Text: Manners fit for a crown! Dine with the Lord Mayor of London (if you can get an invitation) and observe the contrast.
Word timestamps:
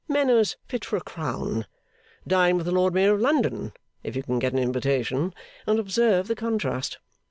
Manners 0.07 0.57
fit 0.67 0.83
for 0.83 0.97
a 0.97 1.01
crown! 1.01 1.67
Dine 2.25 2.57
with 2.57 2.65
the 2.65 2.71
Lord 2.71 2.91
Mayor 2.91 3.13
of 3.13 3.21
London 3.21 3.71
(if 4.03 4.15
you 4.15 4.23
can 4.23 4.39
get 4.39 4.51
an 4.51 4.57
invitation) 4.57 5.31
and 5.67 5.77
observe 5.77 6.27
the 6.27 6.33
contrast. 6.33 6.97